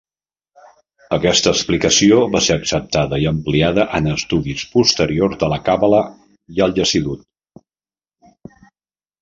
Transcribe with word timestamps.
Aquesta 1.17 1.51
explicació 1.55 2.17
va 2.35 2.41
ser 2.45 2.55
acceptada 2.61 3.19
i 3.25 3.29
ampliada 3.33 3.85
en 3.99 4.09
estudis 4.15 4.65
posteriors 4.73 5.39
de 5.45 5.51
la 5.55 5.63
Càbala 5.69 6.03
i 6.59 6.67
el 6.69 6.75
Jasidut. 6.79 7.63